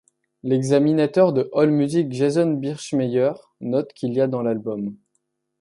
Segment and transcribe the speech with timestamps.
[0.41, 4.97] L'examinateur de AllMusic Jason Birchmeier note qu'il y a dans l'album.